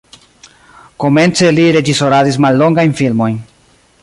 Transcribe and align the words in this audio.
Komence 1.03 1.51
li 1.59 1.67
reĝisoradis 1.77 2.43
mallongajn 2.47 2.97
filmojn. 3.03 3.39